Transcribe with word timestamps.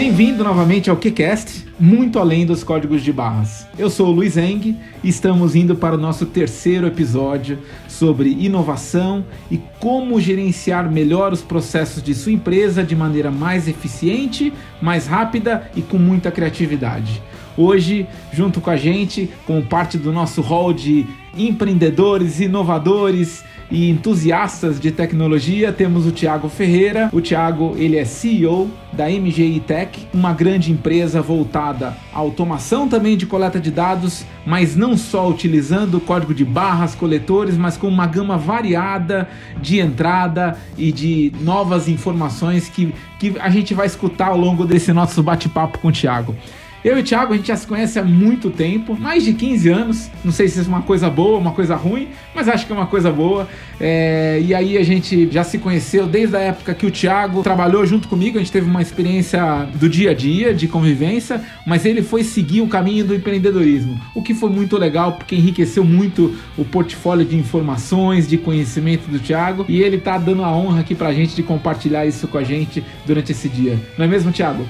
Bem-vindo 0.00 0.42
novamente 0.42 0.88
ao 0.88 0.96
KeCast, 0.96 1.66
muito 1.78 2.18
além 2.18 2.46
dos 2.46 2.64
códigos 2.64 3.02
de 3.02 3.12
barras. 3.12 3.66
Eu 3.78 3.90
sou 3.90 4.08
o 4.08 4.10
Luiz 4.10 4.36
Eng 4.36 4.74
e 5.04 5.08
estamos 5.08 5.54
indo 5.54 5.76
para 5.76 5.94
o 5.94 5.98
nosso 5.98 6.24
terceiro 6.26 6.86
episódio 6.86 7.58
sobre 7.86 8.30
inovação 8.30 9.24
e 9.50 9.60
como 9.78 10.20
gerenciar 10.20 10.90
melhor 10.90 11.34
os 11.34 11.42
processos 11.42 12.02
de 12.02 12.14
sua 12.14 12.32
empresa 12.32 12.82
de 12.82 12.96
maneira 12.96 13.30
mais 13.30 13.68
eficiente, 13.68 14.52
mais 14.80 15.06
rápida 15.06 15.70
e 15.76 15.82
com 15.82 15.98
muita 15.98 16.30
criatividade. 16.30 17.20
Hoje, 17.56 18.06
junto 18.32 18.60
com 18.60 18.70
a 18.70 18.76
gente, 18.76 19.30
como 19.46 19.62
parte 19.62 19.98
do 19.98 20.12
nosso 20.12 20.40
hall 20.40 20.72
de 20.72 21.06
empreendedores, 21.36 22.40
inovadores 22.40 23.44
e 23.70 23.88
entusiastas 23.88 24.80
de 24.80 24.90
tecnologia, 24.90 25.72
temos 25.72 26.04
o 26.04 26.10
Tiago 26.10 26.48
Ferreira. 26.48 27.08
O 27.12 27.20
Tiago, 27.20 27.74
ele 27.76 27.96
é 27.96 28.04
CEO 28.04 28.68
da 28.92 29.08
MGI 29.08 29.60
Tech, 29.60 30.08
uma 30.12 30.32
grande 30.32 30.72
empresa 30.72 31.22
voltada 31.22 31.96
à 32.12 32.18
automação 32.18 32.88
também 32.88 33.16
de 33.16 33.26
coleta 33.26 33.60
de 33.60 33.70
dados, 33.70 34.24
mas 34.44 34.74
não 34.74 34.96
só 34.96 35.28
utilizando 35.28 36.00
código 36.00 36.34
de 36.34 36.44
barras, 36.44 36.96
coletores, 36.96 37.56
mas 37.56 37.76
com 37.76 37.86
uma 37.86 38.06
gama 38.06 38.36
variada 38.36 39.28
de 39.62 39.78
entrada 39.78 40.58
e 40.76 40.90
de 40.90 41.32
novas 41.40 41.88
informações 41.88 42.68
que, 42.68 42.92
que 43.20 43.34
a 43.38 43.50
gente 43.50 43.72
vai 43.72 43.86
escutar 43.86 44.28
ao 44.28 44.36
longo 44.36 44.66
desse 44.66 44.92
nosso 44.92 45.22
bate-papo 45.22 45.78
com 45.78 45.88
o 45.88 45.92
Tiago. 45.92 46.34
Eu 46.82 46.96
e 46.96 47.00
o 47.00 47.04
Thiago, 47.04 47.34
a 47.34 47.36
gente 47.36 47.48
já 47.48 47.56
se 47.56 47.66
conhece 47.66 47.98
há 47.98 48.02
muito 48.02 48.48
tempo, 48.48 48.98
mais 48.98 49.22
de 49.22 49.34
15 49.34 49.68
anos. 49.68 50.10
Não 50.24 50.32
sei 50.32 50.48
se 50.48 50.58
é 50.58 50.62
uma 50.62 50.80
coisa 50.80 51.10
boa, 51.10 51.38
uma 51.38 51.52
coisa 51.52 51.76
ruim, 51.76 52.08
mas 52.34 52.48
acho 52.48 52.66
que 52.66 52.72
é 52.72 52.74
uma 52.74 52.86
coisa 52.86 53.12
boa. 53.12 53.46
É, 53.78 54.40
e 54.42 54.54
aí 54.54 54.78
a 54.78 54.82
gente 54.82 55.28
já 55.30 55.44
se 55.44 55.58
conheceu 55.58 56.06
desde 56.06 56.36
a 56.36 56.40
época 56.40 56.72
que 56.72 56.86
o 56.86 56.90
Thiago 56.90 57.42
trabalhou 57.42 57.84
junto 57.84 58.08
comigo. 58.08 58.38
A 58.38 58.40
gente 58.40 58.50
teve 58.50 58.66
uma 58.66 58.80
experiência 58.80 59.68
do 59.74 59.90
dia 59.90 60.12
a 60.12 60.14
dia, 60.14 60.54
de 60.54 60.66
convivência, 60.68 61.42
mas 61.66 61.84
ele 61.84 62.00
foi 62.00 62.24
seguir 62.24 62.62
o 62.62 62.66
caminho 62.66 63.04
do 63.04 63.14
empreendedorismo, 63.14 64.00
o 64.14 64.22
que 64.22 64.32
foi 64.32 64.48
muito 64.48 64.78
legal 64.78 65.12
porque 65.12 65.36
enriqueceu 65.36 65.84
muito 65.84 66.34
o 66.56 66.64
portfólio 66.64 67.26
de 67.26 67.36
informações, 67.36 68.26
de 68.26 68.38
conhecimento 68.38 69.06
do 69.10 69.18
Thiago. 69.18 69.66
E 69.68 69.82
ele 69.82 69.98
tá 69.98 70.16
dando 70.16 70.42
a 70.42 70.56
honra 70.56 70.80
aqui 70.80 70.94
pra 70.94 71.12
gente 71.12 71.36
de 71.36 71.42
compartilhar 71.42 72.06
isso 72.06 72.26
com 72.26 72.38
a 72.38 72.42
gente 72.42 72.82
durante 73.04 73.32
esse 73.32 73.50
dia. 73.50 73.78
Não 73.98 74.06
é 74.06 74.08
mesmo, 74.08 74.32
Thiago? 74.32 74.64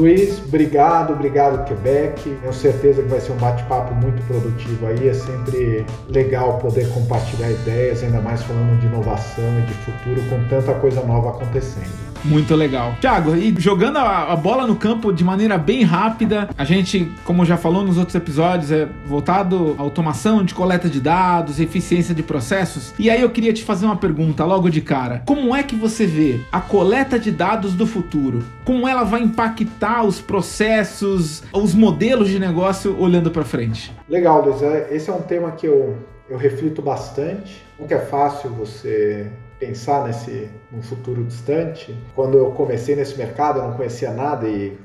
Luiz, 0.00 0.42
obrigado, 0.48 1.12
obrigado 1.12 1.62
Quebec. 1.66 2.22
Tenho 2.22 2.52
certeza 2.54 3.02
que 3.02 3.08
vai 3.08 3.20
ser 3.20 3.32
um 3.32 3.36
bate-papo 3.36 3.94
muito 3.94 4.26
produtivo 4.26 4.86
aí. 4.86 5.08
É 5.08 5.12
sempre 5.12 5.84
legal 6.08 6.58
poder 6.58 6.88
compartilhar 6.94 7.50
ideias, 7.50 8.02
ainda 8.02 8.18
mais 8.22 8.42
falando 8.42 8.80
de 8.80 8.86
inovação 8.86 9.58
e 9.58 9.62
de 9.66 9.74
futuro 9.74 10.22
com 10.30 10.42
tanta 10.48 10.72
coisa 10.80 11.02
nova 11.02 11.28
acontecendo. 11.28 12.09
Muito 12.24 12.54
legal. 12.54 12.94
Thiago, 13.00 13.34
e 13.34 13.54
jogando 13.58 13.98
a, 13.98 14.32
a, 14.32 14.36
bola 14.36 14.66
no 14.66 14.76
campo 14.76 15.12
de 15.12 15.24
maneira 15.24 15.56
bem 15.56 15.82
rápida, 15.82 16.48
a 16.56 16.64
gente, 16.64 17.10
como 17.24 17.44
já 17.44 17.56
falou 17.56 17.84
nos 17.84 17.98
outros 17.98 18.14
episódios, 18.14 18.70
é 18.70 18.88
voltado 19.06 19.74
à 19.78 19.82
automação 19.82 20.44
de 20.44 20.54
coleta 20.54 20.88
de 20.88 21.00
dados, 21.00 21.60
eficiência 21.60 22.14
de 22.14 22.22
processos. 22.22 22.92
E 22.98 23.08
aí 23.10 23.20
eu 23.20 23.30
queria 23.30 23.52
te 23.52 23.64
fazer 23.64 23.86
uma 23.86 23.96
pergunta 23.96 24.44
logo 24.44 24.68
de 24.68 24.80
cara. 24.80 25.22
Como 25.26 25.54
é 25.54 25.62
que 25.62 25.74
você 25.74 26.06
vê 26.06 26.40
a 26.52 26.60
coleta 26.60 27.18
de 27.18 27.30
dados 27.30 27.74
do 27.74 27.86
futuro? 27.86 28.44
Como 28.64 28.86
ela 28.86 29.04
vai 29.04 29.22
impactar 29.22 30.04
os 30.04 30.20
processos, 30.20 31.42
os 31.52 31.74
modelos 31.74 32.28
de 32.28 32.38
negócio 32.38 32.98
olhando 32.98 33.30
para 33.30 33.44
frente? 33.44 33.92
Legal, 34.08 34.44
Luiz. 34.44 34.62
É, 34.62 34.88
esse 34.94 35.08
é 35.08 35.12
um 35.12 35.22
tema 35.22 35.52
que 35.52 35.66
eu, 35.66 35.96
eu 36.28 36.36
reflito 36.36 36.82
bastante. 36.82 37.62
Nunca 37.78 37.94
é 37.94 38.00
fácil 38.00 38.50
você 38.50 39.30
pensar 39.60 40.04
nesse 40.04 40.50
num 40.72 40.82
futuro 40.82 41.22
distante. 41.22 41.96
Quando 42.16 42.36
eu 42.38 42.50
comecei 42.52 42.96
nesse 42.96 43.16
mercado, 43.16 43.60
eu 43.60 43.68
não 43.68 43.74
conhecia 43.74 44.10
nada 44.10 44.48
e 44.48 44.76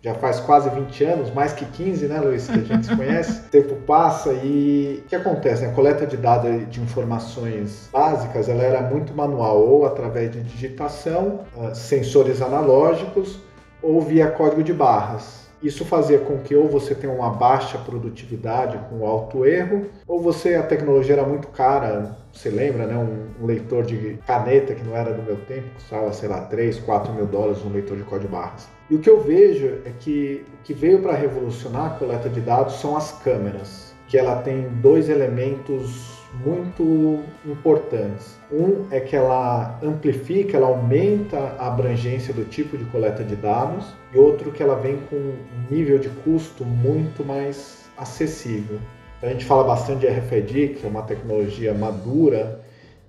já 0.00 0.14
faz 0.14 0.40
quase 0.40 0.68
20 0.68 1.04
anos, 1.04 1.32
mais 1.32 1.52
que 1.52 1.64
15, 1.64 2.08
né, 2.08 2.20
Luiz, 2.20 2.48
que 2.48 2.58
a 2.58 2.62
gente 2.62 2.86
se 2.86 2.96
conhece. 2.96 3.38
o 3.46 3.50
tempo 3.50 3.76
passa 3.86 4.32
e 4.32 5.00
o 5.04 5.08
que 5.08 5.14
acontece? 5.14 5.62
Né? 5.62 5.68
A 5.68 5.72
coleta 5.72 6.04
de 6.04 6.16
dados 6.16 6.68
de 6.68 6.80
informações 6.80 7.88
básicas, 7.92 8.48
ela 8.48 8.64
era 8.64 8.82
muito 8.82 9.14
manual, 9.14 9.60
ou 9.60 9.86
através 9.86 10.32
de 10.32 10.42
digitação, 10.42 11.42
ah, 11.56 11.72
sensores 11.72 12.42
analógicos, 12.42 13.38
ou 13.80 14.00
via 14.00 14.28
código 14.28 14.64
de 14.64 14.72
barras. 14.72 15.41
Isso 15.62 15.84
fazia 15.84 16.18
com 16.18 16.38
que 16.38 16.56
ou 16.56 16.68
você 16.68 16.94
tenha 16.94 17.12
uma 17.12 17.30
baixa 17.30 17.78
produtividade 17.78 18.78
com 18.88 19.06
alto 19.06 19.46
erro, 19.46 19.86
ou 20.06 20.20
você 20.20 20.54
a 20.54 20.62
tecnologia 20.62 21.14
era 21.14 21.24
muito 21.24 21.48
cara. 21.48 22.18
Você 22.32 22.48
lembra, 22.48 22.86
né? 22.86 22.96
Um, 22.96 23.42
um 23.44 23.46
leitor 23.46 23.84
de 23.84 24.18
caneta 24.26 24.74
que 24.74 24.82
não 24.82 24.96
era 24.96 25.12
do 25.12 25.22
meu 25.22 25.36
tempo, 25.36 25.68
custava, 25.74 26.12
sei 26.12 26.28
lá, 26.28 26.40
3, 26.42 26.80
4 26.80 27.12
mil 27.12 27.26
dólares 27.26 27.62
um 27.64 27.72
leitor 27.72 27.96
de 27.96 28.02
código 28.04 28.32
barras. 28.32 28.68
E 28.90 28.94
o 28.94 28.98
que 28.98 29.08
eu 29.08 29.20
vejo 29.20 29.78
é 29.84 29.90
que 30.00 30.44
o 30.60 30.62
que 30.64 30.74
veio 30.74 31.00
para 31.00 31.14
revolucionar 31.14 31.86
a 31.86 31.98
coleta 31.98 32.28
de 32.28 32.40
dados 32.40 32.80
são 32.80 32.96
as 32.96 33.12
câmeras, 33.22 33.94
que 34.08 34.18
ela 34.18 34.42
tem 34.42 34.68
dois 34.80 35.08
elementos 35.08 36.21
muito 36.34 37.22
importantes. 37.44 38.38
Um 38.50 38.86
é 38.90 39.00
que 39.00 39.14
ela 39.14 39.78
amplifica, 39.82 40.56
ela 40.56 40.68
aumenta 40.68 41.38
a 41.58 41.66
abrangência 41.68 42.32
do 42.32 42.44
tipo 42.44 42.76
de 42.76 42.84
coleta 42.86 43.22
de 43.22 43.36
dados, 43.36 43.86
e 44.12 44.18
outro 44.18 44.50
que 44.50 44.62
ela 44.62 44.76
vem 44.76 44.98
com 45.10 45.16
um 45.16 45.36
nível 45.70 45.98
de 45.98 46.08
custo 46.08 46.64
muito 46.64 47.24
mais 47.24 47.90
acessível. 47.96 48.78
A 49.22 49.28
gente 49.28 49.44
fala 49.44 49.64
bastante 49.64 50.00
de 50.00 50.08
RFID, 50.08 50.74
que 50.74 50.86
é 50.86 50.88
uma 50.88 51.02
tecnologia 51.02 51.72
madura, 51.72 52.60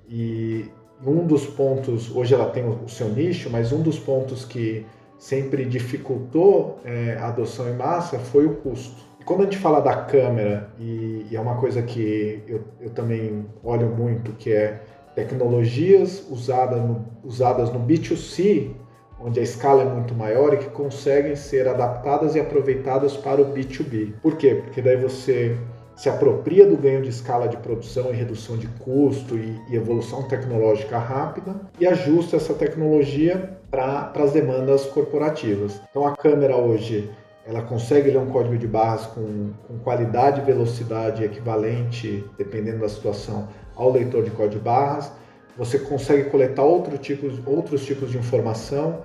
e 0.08 0.70
um 1.06 1.26
dos 1.26 1.46
pontos, 1.46 2.16
hoje 2.16 2.34
ela 2.34 2.50
tem 2.50 2.64
o 2.66 2.88
seu 2.88 3.10
nicho, 3.10 3.50
mas 3.50 3.72
um 3.72 3.82
dos 3.82 3.98
pontos 3.98 4.46
que 4.46 4.86
sempre 5.18 5.66
dificultou 5.66 6.80
é, 6.84 7.18
a 7.20 7.30
adoção 7.30 7.70
em 7.70 7.76
massa 7.76 8.20
foi 8.20 8.46
o 8.46 8.56
custo. 8.56 9.02
Quando 9.26 9.42
a 9.42 9.44
gente 9.44 9.58
fala 9.58 9.80
da 9.80 9.96
câmera, 9.96 10.70
e, 10.80 11.28
e 11.30 11.36
é 11.36 11.40
uma 11.40 11.56
coisa 11.56 11.82
que 11.82 12.44
eu, 12.48 12.62
eu, 12.82 12.90
também 12.90 13.46
olho 13.64 13.88
muito, 13.88 14.34
que 14.34 14.52
é 14.52 14.82
tecnologias 15.16 16.28
usada 16.30 16.78
no, 16.78 17.06
usadas 17.24 17.72
no 17.72 17.80
B2C, 17.80 18.72
onde 19.20 19.40
a 19.40 19.44
escala 19.44 19.84
é 19.84 19.86
muito 19.86 20.14
maior 20.14 20.54
e 20.54 20.58
que 20.58 20.70
conseguem 20.70 21.36
ser 21.36 21.68
adaptadas 21.68 22.36
e 22.36 22.40
aproveitadas 22.40 23.16
para 23.16 23.42
o 23.42 23.54
B2B. 23.54 24.14
Por 24.22 24.36
quê? 24.36 24.62
Porque 24.64 24.82
daí 24.82 24.98
você 24.98 25.58
se 25.96 26.10
apropria 26.10 26.66
do 26.66 26.76
ganho 26.76 27.02
de 27.02 27.10
escala 27.10 27.48
de 27.48 27.56
produção 27.58 28.10
e 28.10 28.18
redução 28.18 28.58
de 28.58 28.68
custo 28.80 29.38
e, 29.38 29.62
e 29.70 29.76
evolução 29.76 30.24
tecnológica 30.24 30.98
rápida 30.98 31.56
e 31.80 31.86
ajusta 31.86 32.36
essa 32.36 32.54
tecnologia 32.54 33.58
para 33.70 34.12
as 34.16 34.32
demandas 34.32 34.86
corporativas. 34.86 35.80
Então 35.90 36.06
a 36.06 36.16
câmera 36.16 36.58
hoje 36.58 37.10
ela 37.46 37.62
consegue 37.62 38.10
ler 38.10 38.20
um 38.20 38.28
código 38.28 38.58
de 38.58 38.68
barras 38.68 39.06
com, 39.08 39.52
com 39.68 39.78
qualidade 39.80 40.42
e 40.42 40.44
velocidade 40.44 41.24
equivalente, 41.24 42.24
dependendo 42.38 42.80
da 42.80 42.90
situação, 42.90 43.50
ao 43.76 43.92
leitor 43.92 44.24
de 44.24 44.32
código 44.32 44.56
de 44.56 44.60
barras. 44.60 45.12
Você 45.58 45.78
consegue 45.78 46.30
coletar 46.30 46.64
outro 46.64 46.98
tipos, 46.98 47.40
outros 47.46 47.86
tipos 47.86 48.12
de 48.12 48.18
informação. 48.18 49.02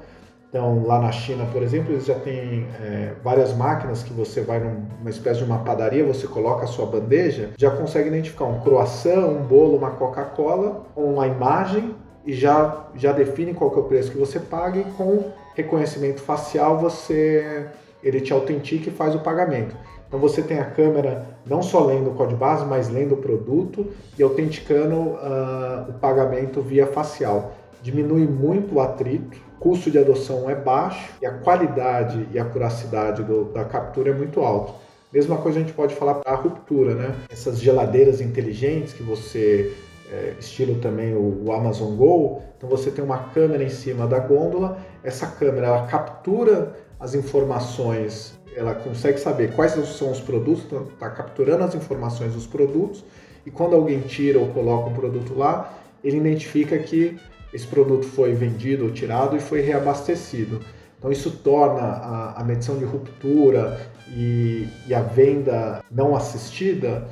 Então, 0.48 0.86
lá 0.86 0.98
na 0.98 1.12
China, 1.12 1.46
por 1.52 1.62
exemplo, 1.62 1.92
eles 1.92 2.06
já 2.06 2.14
têm 2.14 2.66
é, 2.80 3.12
várias 3.22 3.54
máquinas 3.54 4.02
que 4.02 4.12
você 4.14 4.40
vai 4.40 4.60
numa 4.60 5.10
espécie 5.10 5.40
de 5.40 5.44
uma 5.44 5.58
padaria, 5.58 6.02
você 6.04 6.26
coloca 6.26 6.64
a 6.64 6.66
sua 6.66 6.86
bandeja, 6.86 7.50
já 7.58 7.70
consegue 7.70 8.08
identificar 8.08 8.46
um 8.46 8.60
croissant, 8.60 9.26
um 9.26 9.42
bolo, 9.42 9.76
uma 9.76 9.90
Coca-Cola, 9.90 10.86
uma 10.96 11.26
imagem 11.26 11.94
e 12.24 12.32
já, 12.32 12.86
já 12.94 13.12
define 13.12 13.52
qual 13.52 13.74
é 13.74 13.78
o 13.78 13.82
preço 13.82 14.10
que 14.10 14.16
você 14.16 14.40
paga 14.40 14.78
e 14.78 14.84
com 14.84 15.32
reconhecimento 15.54 16.22
facial 16.22 16.78
você 16.78 17.66
ele 18.02 18.20
te 18.20 18.32
autentica 18.32 18.88
e 18.88 18.92
faz 18.92 19.14
o 19.14 19.20
pagamento. 19.20 19.76
Então 20.06 20.18
você 20.18 20.42
tem 20.42 20.58
a 20.58 20.64
câmera 20.64 21.26
não 21.46 21.62
só 21.62 21.84
lendo 21.84 22.10
o 22.10 22.14
código 22.14 22.38
base, 22.38 22.64
mas 22.64 22.88
lendo 22.88 23.14
o 23.14 23.18
produto 23.18 23.86
e 24.18 24.22
autenticando 24.22 24.94
uh, 24.96 25.90
o 25.90 25.92
pagamento 25.94 26.62
via 26.62 26.86
facial. 26.86 27.52
Diminui 27.82 28.26
muito 28.26 28.76
o 28.76 28.80
atrito, 28.80 29.36
o 29.56 29.60
custo 29.60 29.90
de 29.90 29.98
adoção 29.98 30.48
é 30.48 30.54
baixo 30.54 31.12
e 31.20 31.26
a 31.26 31.32
qualidade 31.32 32.26
e 32.32 32.38
a 32.38 32.44
curacidade 32.44 33.22
do, 33.22 33.44
da 33.44 33.64
captura 33.64 34.10
é 34.10 34.14
muito 34.14 34.40
alto. 34.40 34.72
Mesma 35.12 35.38
coisa 35.38 35.58
a 35.58 35.62
gente 35.62 35.72
pode 35.72 35.94
falar 35.94 36.14
para 36.14 36.32
a 36.32 36.36
ruptura, 36.36 36.94
né? 36.94 37.14
Essas 37.30 37.58
geladeiras 37.60 38.20
inteligentes 38.20 38.92
que 38.92 39.02
você 39.02 39.74
é, 40.10 40.34
estilo 40.38 40.76
também 40.76 41.14
o, 41.14 41.44
o, 41.44 41.52
Amazon 41.52 41.94
Go, 41.96 42.42
então 42.56 42.68
você 42.68 42.90
tem 42.90 43.04
uma 43.04 43.18
câmera 43.18 43.62
em 43.62 43.68
cima 43.68 44.06
da 44.06 44.18
gôndola, 44.18 44.78
essa 45.02 45.26
câmera 45.26 45.66
ela 45.68 45.86
captura 45.86 46.74
as 47.00 47.14
informações, 47.14 48.38
ela 48.54 48.74
consegue 48.74 49.18
saber 49.18 49.52
quais 49.52 49.72
são 49.72 50.10
os 50.10 50.20
produtos, 50.20 50.64
está 50.64 50.76
então 50.76 51.10
capturando 51.10 51.64
as 51.64 51.74
informações 51.74 52.34
dos 52.34 52.46
produtos, 52.46 53.04
e 53.46 53.50
quando 53.50 53.74
alguém 53.74 54.00
tira 54.00 54.38
ou 54.38 54.48
coloca 54.48 54.90
um 54.90 54.94
produto 54.94 55.34
lá, 55.36 55.72
ele 56.02 56.16
identifica 56.16 56.78
que 56.78 57.16
esse 57.52 57.66
produto 57.66 58.04
foi 58.04 58.32
vendido 58.32 58.84
ou 58.84 58.90
tirado 58.90 59.36
e 59.36 59.40
foi 59.40 59.60
reabastecido. 59.60 60.60
Então 60.98 61.10
isso 61.12 61.30
torna 61.30 61.80
a, 61.80 62.40
a 62.40 62.44
medição 62.44 62.76
de 62.76 62.84
ruptura 62.84 63.80
e, 64.08 64.68
e 64.86 64.94
a 64.94 65.00
venda 65.00 65.82
não 65.90 66.16
assistida 66.16 67.08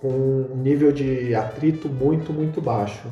com 0.00 0.08
um 0.08 0.56
nível 0.56 0.92
de 0.92 1.34
atrito 1.34 1.88
muito, 1.88 2.32
muito 2.32 2.60
baixo. 2.60 3.08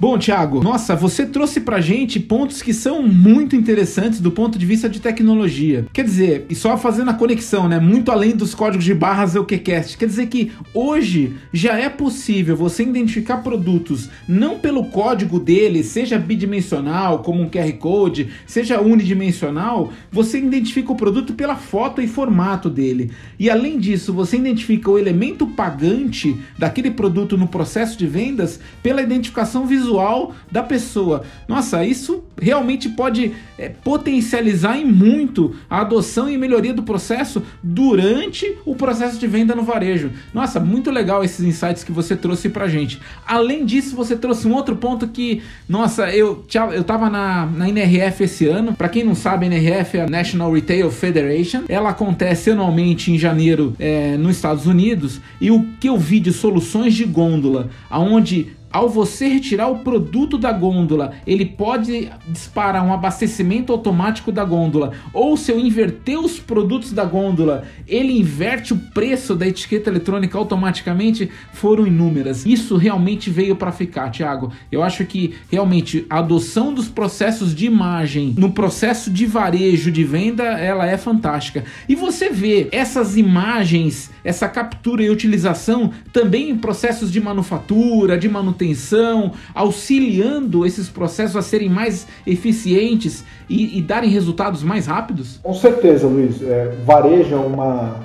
Bom, 0.00 0.16
Thiago, 0.16 0.62
nossa, 0.62 0.96
você 0.96 1.26
trouxe 1.26 1.60
pra 1.60 1.78
gente 1.78 2.18
pontos 2.18 2.62
que 2.62 2.72
são 2.72 3.02
muito 3.02 3.54
interessantes 3.54 4.18
do 4.18 4.30
ponto 4.30 4.58
de 4.58 4.64
vista 4.64 4.88
de 4.88 4.98
tecnologia. 4.98 5.84
Quer 5.92 6.04
dizer, 6.04 6.46
e 6.48 6.54
só 6.54 6.78
fazendo 6.78 7.10
a 7.10 7.14
conexão, 7.14 7.68
né? 7.68 7.78
Muito 7.78 8.10
além 8.10 8.34
dos 8.34 8.54
códigos 8.54 8.86
de 8.86 8.94
barras 8.94 9.34
EuQcast. 9.34 9.98
Quer 9.98 10.06
dizer 10.06 10.28
que 10.28 10.52
hoje 10.72 11.34
já 11.52 11.78
é 11.78 11.90
possível 11.90 12.56
você 12.56 12.82
identificar 12.82 13.42
produtos 13.42 14.08
não 14.26 14.58
pelo 14.58 14.86
código 14.86 15.38
dele, 15.38 15.84
seja 15.84 16.18
bidimensional, 16.18 17.18
como 17.18 17.42
um 17.42 17.50
QR 17.50 17.70
Code, 17.74 18.30
seja 18.46 18.80
unidimensional, 18.80 19.92
você 20.10 20.38
identifica 20.38 20.92
o 20.92 20.96
produto 20.96 21.34
pela 21.34 21.56
foto 21.56 22.00
e 22.00 22.08
formato 22.08 22.70
dele. 22.70 23.10
E 23.38 23.50
além 23.50 23.78
disso, 23.78 24.14
você 24.14 24.38
identifica 24.38 24.90
o 24.90 24.98
elemento 24.98 25.46
pagante 25.46 26.34
daquele 26.58 26.90
produto 26.90 27.36
no 27.36 27.46
processo 27.46 27.98
de 27.98 28.06
vendas 28.06 28.58
pela 28.82 29.02
identificação 29.02 29.66
visual 29.66 29.89
visual 29.90 30.32
da 30.50 30.62
pessoa. 30.62 31.22
Nossa, 31.48 31.84
isso 31.84 32.22
realmente 32.40 32.88
pode 32.88 33.32
é, 33.58 33.68
potencializar 33.68 34.78
em 34.78 34.84
muito 34.84 35.54
a 35.68 35.80
adoção 35.80 36.30
e 36.30 36.38
melhoria 36.38 36.72
do 36.72 36.82
processo 36.82 37.42
durante 37.62 38.56
o 38.64 38.74
processo 38.74 39.18
de 39.18 39.26
venda 39.26 39.54
no 39.54 39.62
varejo. 39.62 40.10
Nossa, 40.32 40.60
muito 40.60 40.90
legal 40.90 41.24
esses 41.24 41.44
insights 41.44 41.82
que 41.82 41.92
você 41.92 42.14
trouxe 42.16 42.48
pra 42.48 42.68
gente. 42.68 43.00
Além 43.26 43.64
disso, 43.64 43.96
você 43.96 44.16
trouxe 44.16 44.46
um 44.46 44.54
outro 44.54 44.76
ponto 44.76 45.08
que, 45.08 45.42
nossa, 45.68 46.08
eu, 46.10 46.44
eu 46.72 46.84
tava 46.84 47.10
na, 47.10 47.46
na 47.46 47.68
NRF 47.68 48.24
esse 48.24 48.46
ano. 48.46 48.72
Para 48.72 48.88
quem 48.88 49.04
não 49.04 49.14
sabe, 49.14 49.46
a 49.46 49.48
NRF 49.48 49.98
é 49.98 50.02
a 50.02 50.08
National 50.08 50.52
Retail 50.52 50.90
Federation. 50.90 51.62
Ela 51.68 51.90
acontece 51.90 52.50
anualmente 52.50 53.12
em 53.12 53.18
janeiro 53.18 53.74
é, 53.78 54.16
nos 54.16 54.36
Estados 54.36 54.66
Unidos. 54.66 55.20
E 55.40 55.50
o 55.50 55.66
que 55.80 55.88
eu 55.88 55.98
vi 55.98 56.20
de 56.20 56.32
soluções 56.32 56.94
de 56.94 57.04
gôndola, 57.04 57.70
aonde 57.88 58.59
ao 58.72 58.88
você 58.88 59.26
retirar 59.26 59.68
o 59.68 59.80
produto 59.80 60.38
da 60.38 60.52
gôndola, 60.52 61.12
ele 61.26 61.44
pode 61.44 62.10
disparar 62.28 62.84
um 62.84 62.92
abastecimento 62.92 63.72
automático 63.72 64.30
da 64.30 64.44
gôndola. 64.44 64.92
Ou 65.12 65.36
se 65.36 65.50
eu 65.50 65.58
inverter 65.58 66.18
os 66.18 66.38
produtos 66.38 66.92
da 66.92 67.04
gôndola, 67.04 67.64
ele 67.86 68.16
inverte 68.16 68.72
o 68.72 68.76
preço 68.76 69.34
da 69.34 69.46
etiqueta 69.46 69.90
eletrônica 69.90 70.38
automaticamente. 70.38 71.28
Foram 71.52 71.86
inúmeras. 71.86 72.46
Isso 72.46 72.76
realmente 72.76 73.28
veio 73.28 73.56
para 73.56 73.72
ficar, 73.72 74.10
Thiago. 74.10 74.52
Eu 74.70 74.82
acho 74.82 75.04
que 75.04 75.34
realmente 75.50 76.06
a 76.08 76.18
adoção 76.18 76.72
dos 76.72 76.88
processos 76.88 77.54
de 77.54 77.66
imagem 77.66 78.34
no 78.38 78.52
processo 78.52 79.10
de 79.10 79.26
varejo 79.26 79.90
de 79.90 80.04
venda, 80.04 80.44
ela 80.44 80.86
é 80.86 80.96
fantástica. 80.96 81.64
E 81.88 81.94
você 81.96 82.30
vê 82.30 82.68
essas 82.70 83.16
imagens, 83.16 84.10
essa 84.22 84.48
captura 84.48 85.02
e 85.02 85.10
utilização 85.10 85.90
também 86.12 86.50
em 86.50 86.56
processos 86.56 87.10
de 87.10 87.20
manufatura, 87.20 88.16
de 88.16 88.28
manutenção 88.28 88.59
manutenção, 88.60 89.32
auxiliando 89.54 90.66
esses 90.66 90.88
processos 90.88 91.36
a 91.36 91.42
serem 91.42 91.68
mais 91.68 92.06
eficientes 92.26 93.24
e, 93.48 93.78
e 93.78 93.82
darem 93.82 94.10
resultados 94.10 94.62
mais 94.62 94.86
rápidos? 94.86 95.38
Com 95.42 95.54
certeza, 95.54 96.06
Luiz. 96.06 96.42
É, 96.42 96.76
varejo 96.84 97.34
é 97.34 97.38
uma. 97.38 97.96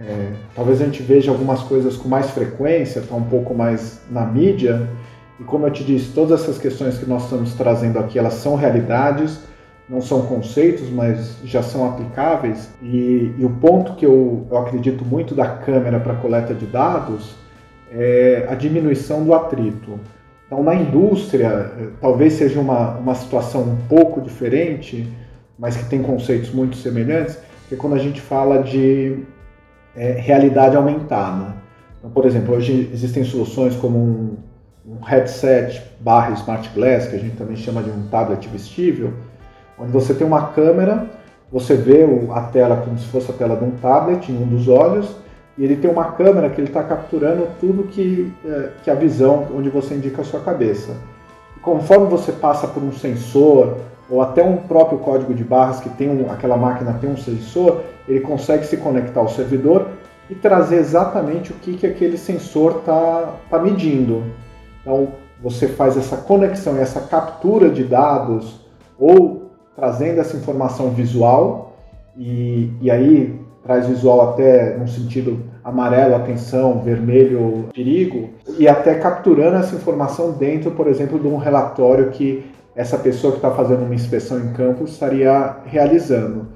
É, 0.00 0.32
talvez 0.54 0.80
a 0.80 0.84
gente 0.84 1.02
veja 1.02 1.30
algumas 1.30 1.60
coisas 1.62 1.96
com 1.96 2.08
mais 2.08 2.30
frequência, 2.30 3.00
está 3.00 3.16
um 3.16 3.24
pouco 3.24 3.54
mais 3.54 4.00
na 4.10 4.24
mídia. 4.24 4.88
E 5.40 5.44
como 5.44 5.66
eu 5.66 5.70
te 5.70 5.84
disse, 5.84 6.12
todas 6.12 6.42
essas 6.42 6.58
questões 6.58 6.98
que 6.98 7.06
nós 7.06 7.24
estamos 7.24 7.52
trazendo 7.54 7.98
aqui, 7.98 8.18
elas 8.18 8.34
são 8.34 8.54
realidades, 8.54 9.40
não 9.88 10.00
são 10.00 10.22
conceitos, 10.22 10.88
mas 10.90 11.36
já 11.44 11.62
são 11.62 11.88
aplicáveis. 11.88 12.70
E, 12.82 13.32
e 13.38 13.44
o 13.44 13.50
ponto 13.50 13.94
que 13.94 14.06
eu, 14.06 14.46
eu 14.50 14.58
acredito 14.58 15.04
muito 15.04 15.34
da 15.34 15.48
câmera 15.48 15.98
para 15.98 16.14
coleta 16.14 16.54
de 16.54 16.66
dados 16.66 17.34
é 17.92 18.46
a 18.48 18.54
diminuição 18.54 19.24
do 19.24 19.34
atrito. 19.34 19.98
Então, 20.46 20.62
na 20.62 20.74
indústria, 20.74 21.46
é, 21.46 21.88
talvez 22.00 22.34
seja 22.34 22.58
uma, 22.58 22.96
uma 22.96 23.14
situação 23.14 23.62
um 23.62 23.76
pouco 23.88 24.20
diferente, 24.20 25.06
mas 25.58 25.76
que 25.76 25.84
tem 25.84 26.02
conceitos 26.02 26.50
muito 26.50 26.76
semelhantes, 26.76 27.38
que 27.68 27.74
é 27.74 27.78
quando 27.78 27.94
a 27.94 27.98
gente 27.98 28.20
fala 28.20 28.62
de 28.62 29.18
é, 29.94 30.12
realidade 30.12 30.76
aumentada. 30.76 31.54
Então, 31.98 32.10
por 32.10 32.24
exemplo, 32.24 32.54
hoje 32.54 32.88
existem 32.92 33.24
soluções 33.24 33.76
como 33.76 33.98
um, 33.98 34.36
um 34.86 35.04
headset 35.04 35.82
barra 36.00 36.32
smart 36.34 36.70
glass, 36.74 37.08
que 37.08 37.16
a 37.16 37.18
gente 37.18 37.36
também 37.36 37.56
chama 37.56 37.82
de 37.82 37.90
um 37.90 38.06
tablet 38.08 38.48
vestível, 38.48 39.12
onde 39.78 39.92
você 39.92 40.14
tem 40.14 40.26
uma 40.26 40.48
câmera, 40.48 41.06
você 41.50 41.74
vê 41.74 42.06
a 42.32 42.42
tela 42.42 42.76
como 42.76 42.98
se 42.98 43.06
fosse 43.06 43.30
a 43.30 43.34
tela 43.34 43.56
de 43.56 43.64
um 43.64 43.72
tablet 43.72 44.30
em 44.30 44.36
um 44.36 44.46
dos 44.46 44.68
olhos, 44.68 45.14
e 45.58 45.64
ele 45.64 45.76
tem 45.76 45.90
uma 45.90 46.12
câmera 46.12 46.48
que 46.48 46.60
ele 46.60 46.68
está 46.68 46.84
capturando 46.84 47.48
tudo 47.60 47.88
que, 47.88 48.32
é, 48.44 48.70
que 48.84 48.90
a 48.90 48.94
visão, 48.94 49.48
onde 49.54 49.68
você 49.68 49.94
indica 49.94 50.22
a 50.22 50.24
sua 50.24 50.38
cabeça. 50.38 50.92
E 51.56 51.60
conforme 51.60 52.06
você 52.06 52.30
passa 52.30 52.68
por 52.68 52.80
um 52.80 52.92
sensor, 52.92 53.76
ou 54.08 54.22
até 54.22 54.42
um 54.42 54.56
próprio 54.56 55.00
código 55.00 55.34
de 55.34 55.42
barras 55.42 55.80
que 55.80 55.88
tem 55.90 56.08
um, 56.08 56.30
aquela 56.30 56.56
máquina 56.56 56.96
tem 57.00 57.10
um 57.10 57.16
sensor, 57.16 57.82
ele 58.06 58.20
consegue 58.20 58.64
se 58.64 58.76
conectar 58.76 59.18
ao 59.18 59.28
servidor 59.28 59.88
e 60.30 60.34
trazer 60.34 60.76
exatamente 60.76 61.50
o 61.50 61.54
que, 61.56 61.76
que 61.76 61.86
aquele 61.86 62.16
sensor 62.16 62.78
está 62.78 63.34
tá 63.50 63.58
medindo. 63.58 64.22
Então, 64.80 65.08
você 65.42 65.66
faz 65.66 65.96
essa 65.96 66.16
conexão 66.16 66.76
e 66.76 66.80
essa 66.80 67.00
captura 67.00 67.68
de 67.68 67.82
dados, 67.82 68.60
ou 68.98 69.50
trazendo 69.74 70.20
essa 70.20 70.36
informação 70.36 70.90
visual, 70.90 71.76
e, 72.16 72.72
e 72.80 72.90
aí 72.90 73.47
traz 73.68 73.86
visual 73.86 74.30
até 74.30 74.78
no 74.78 74.88
sentido 74.88 75.40
amarelo, 75.62 76.14
atenção, 76.14 76.80
vermelho, 76.80 77.68
perigo, 77.74 78.30
e 78.58 78.66
até 78.66 78.94
capturando 78.94 79.58
essa 79.58 79.76
informação 79.76 80.32
dentro, 80.32 80.70
por 80.70 80.86
exemplo, 80.86 81.18
de 81.18 81.28
um 81.28 81.36
relatório 81.36 82.08
que 82.08 82.50
essa 82.74 82.96
pessoa 82.96 83.30
que 83.30 83.38
está 83.40 83.50
fazendo 83.50 83.84
uma 83.84 83.94
inspeção 83.94 84.38
em 84.38 84.54
campo 84.54 84.84
estaria 84.84 85.58
realizando. 85.66 86.48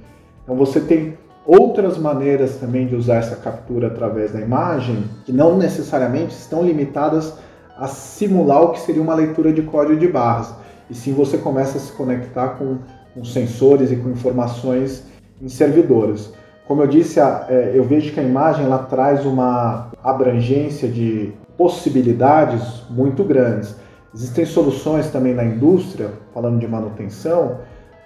Então 0.43 0.57
você 0.57 0.81
tem 0.81 1.19
outras 1.47 1.99
maneiras 1.99 2.57
também 2.57 2.87
de 2.87 2.97
usar 2.97 3.17
essa 3.17 3.37
captura 3.37 3.89
através 3.89 4.33
da 4.33 4.41
imagem, 4.41 5.05
que 5.27 5.33
não 5.33 5.59
necessariamente 5.59 6.33
estão 6.33 6.63
limitadas 6.63 7.35
a 7.77 7.89
simular 7.89 8.63
o 8.63 8.73
que 8.73 8.81
seria 8.81 9.03
uma 9.03 9.15
leitura 9.15 9.53
de 9.53 9.61
código 9.61 10.01
de 10.01 10.09
barras, 10.09 10.55
e 10.89 10.95
sim 10.95 11.13
você 11.13 11.37
começa 11.37 11.77
a 11.77 11.81
se 11.81 11.93
conectar 11.93 12.57
com, 12.57 12.79
com 13.13 13.23
sensores 13.23 13.93
e 13.93 13.97
com 13.97 14.09
informações 14.09 15.05
em 15.43 15.49
servidores. 15.49 16.33
Como 16.73 16.85
eu 16.85 16.87
disse, 16.87 17.21
é, 17.21 17.73
eu 17.75 17.85
vejo 17.85 18.15
que 18.15 18.19
a 18.19 18.23
imagem 18.23 18.65
ela 18.65 18.79
traz 18.79 19.27
uma 19.27 19.91
abrangência 20.03 20.89
de 20.89 21.31
possibilidades 21.55 22.83
muito 22.89 23.23
grandes. 23.23 23.77
Existem 24.15 24.47
soluções 24.47 25.11
também 25.11 25.35
na 25.35 25.45
indústria, 25.45 26.09
falando 26.33 26.59
de 26.59 26.67
manutenção, 26.67 27.59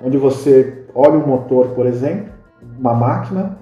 onde 0.03 0.19
você 0.19 0.83
olha 0.93 1.17
o 1.17 1.25
motor, 1.25 1.69
por 1.77 1.87
exemplo, 1.87 2.27
uma 2.77 2.93
máquina, 2.93 3.57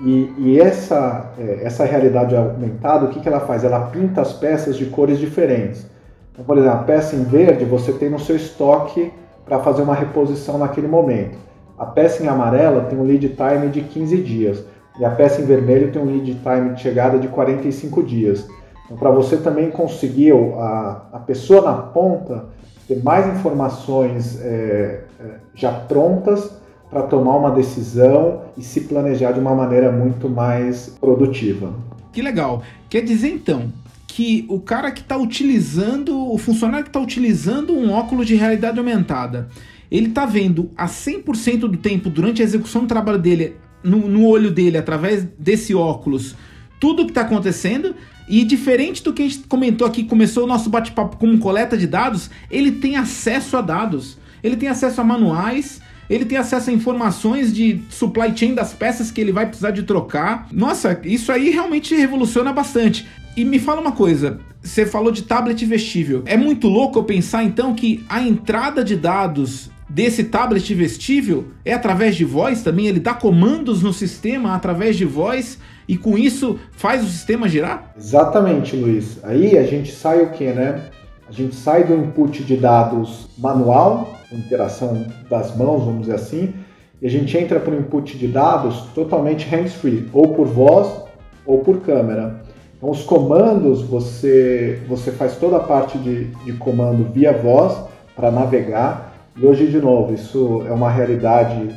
e, 0.00 0.34
e 0.36 0.60
essa, 0.60 1.32
é, 1.38 1.60
essa 1.62 1.84
realidade 1.84 2.34
aumentada, 2.34 3.04
o 3.04 3.10
que, 3.10 3.20
que 3.20 3.28
ela 3.28 3.38
faz? 3.38 3.62
Ela 3.62 3.86
pinta 3.92 4.22
as 4.22 4.32
peças 4.32 4.76
de 4.76 4.86
cores 4.86 5.20
diferentes. 5.20 5.86
Então, 6.32 6.44
por 6.44 6.58
exemplo, 6.58 6.80
a 6.80 6.82
peça 6.82 7.14
em 7.14 7.22
verde 7.22 7.64
você 7.64 7.92
tem 7.92 8.10
no 8.10 8.18
seu 8.18 8.34
estoque 8.34 9.12
para 9.44 9.60
fazer 9.60 9.82
uma 9.82 9.94
reposição 9.94 10.58
naquele 10.58 10.88
momento. 10.88 11.46
A 11.78 11.86
peça 11.86 12.22
em 12.22 12.26
amarela 12.26 12.82
tem 12.84 12.98
um 12.98 13.04
lead 13.04 13.28
time 13.28 13.68
de 13.68 13.82
15 13.82 14.16
dias 14.18 14.64
e 14.98 15.04
a 15.04 15.10
peça 15.10 15.40
em 15.40 15.44
vermelho 15.44 15.92
tem 15.92 16.02
um 16.02 16.06
lead 16.06 16.34
time 16.42 16.74
de 16.74 16.80
chegada 16.80 17.18
de 17.18 17.28
45 17.28 18.02
dias. 18.02 18.48
Então, 18.84 18.96
para 18.96 19.10
você 19.10 19.36
também 19.36 19.70
conseguir 19.70 20.32
a, 20.32 21.02
a 21.12 21.18
pessoa 21.18 21.62
na 21.62 21.74
ponta 21.74 22.46
ter 22.88 23.02
mais 23.02 23.26
informações 23.26 24.40
é, 24.40 25.04
é 25.20 25.24
já 25.54 25.70
prontas 25.70 26.50
para 26.90 27.02
tomar 27.02 27.36
uma 27.36 27.50
decisão 27.50 28.42
e 28.56 28.62
se 28.62 28.82
planejar 28.82 29.32
de 29.32 29.40
uma 29.40 29.54
maneira 29.54 29.92
muito 29.92 30.28
mais 30.28 30.96
produtiva. 30.98 31.72
Que 32.12 32.22
legal. 32.22 32.62
Quer 32.88 33.02
dizer 33.02 33.28
então 33.28 33.70
que 34.06 34.46
o 34.48 34.58
cara 34.58 34.90
que 34.90 35.02
está 35.02 35.16
utilizando, 35.16 36.32
o 36.32 36.38
funcionário 36.38 36.84
que 36.84 36.90
está 36.90 36.98
utilizando 36.98 37.74
um 37.74 37.92
óculos 37.92 38.26
de 38.26 38.34
realidade 38.34 38.78
aumentada, 38.78 39.48
ele 39.90 40.10
tá 40.10 40.26
vendo 40.26 40.70
a 40.76 40.86
100% 40.86 41.60
do 41.60 41.76
tempo 41.76 42.10
durante 42.10 42.42
a 42.42 42.44
execução 42.44 42.82
do 42.82 42.88
trabalho 42.88 43.18
dele, 43.18 43.56
no, 43.82 44.08
no 44.08 44.26
olho 44.26 44.50
dele, 44.50 44.76
através 44.76 45.24
desse 45.38 45.74
óculos, 45.74 46.34
tudo 46.80 47.02
o 47.02 47.04
que 47.04 47.10
está 47.10 47.22
acontecendo. 47.22 47.94
E 48.28 48.44
diferente 48.44 49.02
do 49.02 49.12
que 49.12 49.22
a 49.22 49.28
gente 49.28 49.40
comentou 49.48 49.86
aqui, 49.86 50.04
começou 50.04 50.44
o 50.44 50.46
nosso 50.46 50.68
bate-papo 50.68 51.16
como 51.16 51.38
coleta 51.38 51.78
de 51.78 51.86
dados, 51.86 52.30
ele 52.50 52.72
tem 52.72 52.96
acesso 52.96 53.56
a 53.56 53.62
dados, 53.62 54.18
ele 54.42 54.54
tem 54.54 54.68
acesso 54.68 55.00
a 55.00 55.04
manuais, 55.04 55.80
ele 56.10 56.26
tem 56.26 56.36
acesso 56.36 56.68
a 56.68 56.72
informações 56.72 57.54
de 57.54 57.80
supply 57.88 58.36
chain 58.36 58.54
das 58.54 58.74
peças 58.74 59.10
que 59.10 59.18
ele 59.18 59.32
vai 59.32 59.46
precisar 59.46 59.70
de 59.70 59.82
trocar. 59.82 60.46
Nossa, 60.52 61.00
isso 61.04 61.32
aí 61.32 61.48
realmente 61.48 61.94
revoluciona 61.94 62.52
bastante. 62.52 63.06
E 63.34 63.44
me 63.46 63.58
fala 63.58 63.80
uma 63.80 63.92
coisa, 63.92 64.40
você 64.62 64.84
falou 64.84 65.10
de 65.10 65.22
tablet 65.22 65.64
vestível. 65.64 66.22
É 66.26 66.36
muito 66.36 66.66
louco 66.66 66.98
eu 66.98 67.04
pensar 67.04 67.44
então 67.44 67.74
que 67.74 68.04
a 68.08 68.20
entrada 68.20 68.84
de 68.84 68.96
dados 68.96 69.70
desse 69.88 70.24
tablet 70.24 70.74
vestível 70.74 71.46
é 71.64 71.72
através 71.72 72.16
de 72.16 72.24
voz 72.24 72.62
também? 72.62 72.86
Ele 72.86 73.00
dá 73.00 73.14
comandos 73.14 73.82
no 73.82 73.92
sistema 73.92 74.54
através 74.54 74.96
de 74.96 75.04
voz 75.04 75.58
e 75.88 75.96
com 75.96 76.18
isso 76.18 76.58
faz 76.72 77.02
o 77.02 77.06
sistema 77.06 77.48
girar? 77.48 77.92
Exatamente, 77.96 78.76
Luiz. 78.76 79.18
Aí 79.24 79.56
a 79.56 79.64
gente 79.64 79.92
sai 79.92 80.22
o 80.22 80.30
que, 80.30 80.44
né? 80.44 80.90
A 81.28 81.32
gente 81.32 81.54
sai 81.54 81.84
do 81.84 81.94
input 81.94 82.42
de 82.42 82.56
dados 82.56 83.28
manual, 83.36 84.14
interação 84.32 85.06
das 85.28 85.54
mãos, 85.56 85.84
vamos 85.84 86.02
dizer 86.02 86.14
assim, 86.14 86.54
e 87.00 87.06
a 87.06 87.10
gente 87.10 87.36
entra 87.36 87.60
para 87.60 87.74
o 87.74 87.78
input 87.78 88.16
de 88.16 88.26
dados 88.26 88.80
totalmente 88.94 89.46
hands-free, 89.46 90.08
ou 90.12 90.34
por 90.34 90.46
voz 90.46 91.02
ou 91.46 91.60
por 91.60 91.80
câmera. 91.80 92.42
Então, 92.76 92.90
os 92.90 93.02
comandos, 93.02 93.82
você, 93.82 94.80
você 94.88 95.10
faz 95.10 95.36
toda 95.36 95.56
a 95.56 95.60
parte 95.60 95.98
de, 95.98 96.24
de 96.44 96.52
comando 96.54 97.10
via 97.12 97.32
voz 97.32 97.76
para 98.14 98.30
navegar. 98.30 99.07
E 99.40 99.46
hoje, 99.46 99.68
de 99.68 99.80
novo, 99.80 100.12
isso 100.12 100.64
é 100.66 100.72
uma 100.72 100.90
realidade 100.90 101.68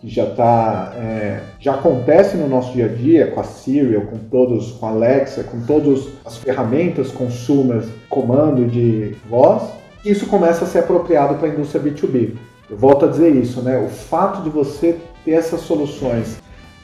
que 0.00 0.08
já 0.08 0.24
tá, 0.26 0.92
é, 0.96 1.40
já 1.58 1.74
acontece 1.74 2.36
no 2.36 2.48
nosso 2.48 2.72
dia 2.72 2.84
a 2.84 2.88
dia 2.88 3.26
com 3.32 3.40
a 3.40 3.44
Siri, 3.44 4.00
com 4.02 4.18
todos, 4.30 4.70
com 4.72 4.86
a 4.86 4.90
Alexa, 4.90 5.42
com 5.42 5.60
todas 5.62 6.06
as 6.24 6.36
ferramentas 6.36 7.10
consumers, 7.10 7.86
comando 8.08 8.64
de 8.66 9.16
voz. 9.28 9.64
Isso 10.04 10.26
começa 10.26 10.64
a 10.64 10.68
ser 10.68 10.78
apropriado 10.78 11.34
para 11.34 11.48
a 11.48 11.50
indústria 11.50 11.82
B2B. 11.82 12.36
Eu 12.70 12.76
volto 12.76 13.06
a 13.06 13.08
dizer 13.08 13.34
isso, 13.34 13.62
né? 13.62 13.76
O 13.78 13.88
fato 13.88 14.42
de 14.42 14.50
você 14.50 14.96
ter 15.24 15.32
essas 15.32 15.62
soluções 15.62 16.38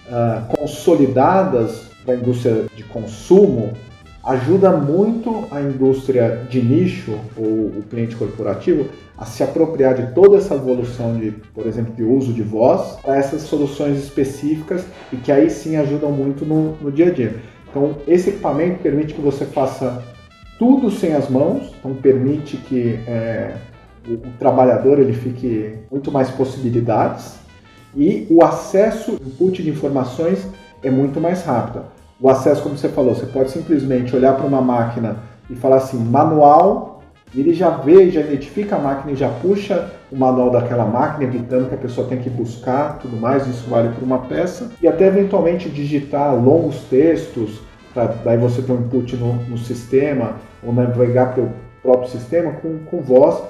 uh, 0.08 0.56
consolidadas 0.56 1.90
para 2.04 2.14
a 2.14 2.16
indústria 2.16 2.64
de 2.74 2.82
consumo 2.82 3.72
ajuda 4.25 4.71
muito 4.71 5.45
a 5.50 5.61
indústria 5.61 6.47
de 6.49 6.62
nicho 6.62 7.19
ou 7.37 7.45
o 7.45 7.85
cliente 7.88 8.16
corporativo 8.16 8.88
a 9.16 9.25
se 9.25 9.43
apropriar 9.43 9.95
de 9.95 10.12
toda 10.14 10.38
essa 10.38 10.54
evolução 10.54 11.16
de, 11.16 11.31
por 11.54 11.66
exemplo, 11.66 11.95
de 11.95 12.02
uso 12.02 12.33
de 12.33 12.43
voz 12.43 12.99
para 13.02 13.16
essas 13.16 13.43
soluções 13.43 13.99
específicas 13.99 14.85
e 15.12 15.16
que 15.16 15.31
aí 15.31 15.50
sim 15.50 15.76
ajudam 15.76 16.11
muito 16.11 16.45
no, 16.45 16.73
no 16.81 16.90
dia 16.90 17.09
a 17.09 17.11
dia. 17.11 17.37
Então, 17.71 17.97
esse 18.09 18.31
equipamento 18.31 18.83
permite 18.83 19.14
que 19.14 19.21
você 19.21 19.45
faça 19.45 20.02
tudo 20.59 20.90
sem 20.90 21.14
as 21.14 21.28
mãos, 21.28 21.75
então 21.78 21.95
permite 21.95 22.57
que 22.57 22.99
é, 23.07 23.57
o, 24.09 24.14
o, 24.14 24.33
trabalhador 24.38 24.99
ele 24.99 25.12
fique 25.12 25.75
muito 25.90 26.11
mais 26.11 26.31
possibilidades 26.31 27.35
e 27.97 28.26
o 28.31 28.45
acesso, 28.45 29.19
input 29.25 29.62
de 29.62 29.71
informações 29.71 30.47
é 30.83 30.90
muito 30.90 31.21
mais 31.21 31.43
rápido. 31.45 31.85
O 32.21 32.28
acesso, 32.30 32.62
como 32.62 32.76
você 32.76 32.88
falou, 32.88 33.14
você 33.14 33.26
pode 33.26 33.50
simplesmente 33.50 34.14
olhar 34.14 34.35
para 34.35 34.47
uma 34.47 34.61
máquina 34.61 35.16
e 35.50 35.54
falar 35.54 35.76
assim, 35.76 35.99
manual, 35.99 37.02
e 37.35 37.40
ele 37.40 37.52
já 37.52 37.71
vê, 37.71 38.11
já 38.11 38.21
identifica 38.21 38.76
a 38.76 38.78
máquina 38.78 39.12
e 39.12 39.16
já 39.16 39.28
puxa 39.28 39.90
o 40.11 40.16
manual 40.16 40.50
daquela 40.50 40.85
máquina, 40.85 41.25
evitando 41.25 41.68
que 41.68 41.75
a 41.75 41.78
pessoa 41.78 42.06
tenha 42.06 42.23
que 42.23 42.30
buscar 42.30 42.99
tudo 43.00 43.16
mais, 43.16 43.47
isso 43.47 43.68
vale 43.68 43.88
para 43.88 44.04
uma 44.04 44.21
peça, 44.21 44.71
e 44.80 44.87
até 44.87 45.06
eventualmente 45.06 45.68
digitar 45.68 46.35
longos 46.35 46.83
textos, 46.88 47.61
para 47.92 48.06
daí 48.25 48.38
você 48.38 48.62
ter 48.62 48.73
um 48.73 48.76
input 48.76 49.16
no, 49.16 49.35
no 49.49 49.59
sistema, 49.59 50.37
ou 50.62 50.73
navegar 50.73 51.35
pelo 51.35 51.50
próprio 51.83 52.09
sistema 52.09 52.52
com, 52.52 52.78
com 52.85 53.00
voz, 53.00 53.42